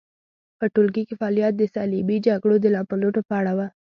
په 0.59 0.65
ټولګي 0.73 1.03
کې 1.07 1.15
فعالیت 1.19 1.53
د 1.57 1.63
صلیبي 1.73 2.17
جګړو 2.27 2.55
د 2.61 2.65
لاملونو 2.75 3.21
په 3.27 3.33
اړه 3.39 3.53
و. 3.57 3.59